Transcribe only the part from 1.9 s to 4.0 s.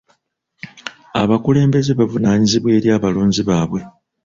bavunaanyizibwa eri abaloonzi baabwe.